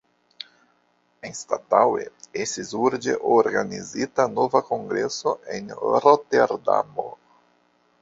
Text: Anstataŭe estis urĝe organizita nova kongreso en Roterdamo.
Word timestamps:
Anstataŭe 1.29 2.07
estis 2.45 2.73
urĝe 2.87 3.15
organizita 3.37 4.27
nova 4.41 4.65
kongreso 4.73 5.37
en 5.59 5.73
Roterdamo. 6.03 7.11